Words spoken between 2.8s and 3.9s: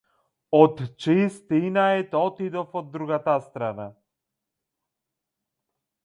од другата страна.